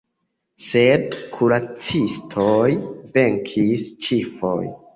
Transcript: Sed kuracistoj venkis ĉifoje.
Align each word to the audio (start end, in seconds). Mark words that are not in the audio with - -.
Sed 0.67 1.17
kuracistoj 1.35 2.73
venkis 3.19 3.95
ĉifoje. 4.09 4.77